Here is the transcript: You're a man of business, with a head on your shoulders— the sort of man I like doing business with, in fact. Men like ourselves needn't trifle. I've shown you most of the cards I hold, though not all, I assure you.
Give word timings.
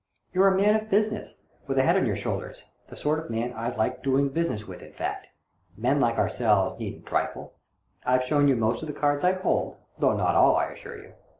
You're 0.33 0.47
a 0.47 0.57
man 0.57 0.73
of 0.75 0.89
business, 0.89 1.35
with 1.67 1.77
a 1.77 1.83
head 1.83 1.95
on 1.95 2.07
your 2.07 2.15
shoulders— 2.15 2.63
the 2.87 2.95
sort 2.95 3.19
of 3.19 3.29
man 3.29 3.53
I 3.55 3.69
like 3.69 4.01
doing 4.01 4.29
business 4.29 4.65
with, 4.67 4.81
in 4.81 4.93
fact. 4.93 5.27
Men 5.77 5.99
like 5.99 6.17
ourselves 6.17 6.79
needn't 6.79 7.05
trifle. 7.05 7.53
I've 8.03 8.23
shown 8.23 8.47
you 8.47 8.55
most 8.55 8.81
of 8.81 8.87
the 8.87 8.95
cards 8.99 9.23
I 9.23 9.33
hold, 9.33 9.75
though 9.99 10.17
not 10.17 10.33
all, 10.33 10.55
I 10.55 10.69
assure 10.71 10.97
you. 10.99 11.13